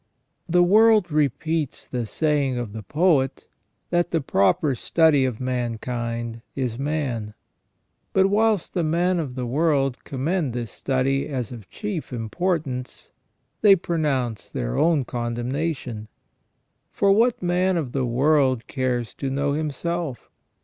[0.49, 3.45] THE world repeats the saying of the poet,
[3.91, 7.35] that the proper study of mankind is man;
[8.11, 13.11] but whilst the men of the world commend this study as of chief importance,
[13.61, 16.07] they pronounce their own condemnation.
[16.89, 20.31] For what man of the world cares to know himself?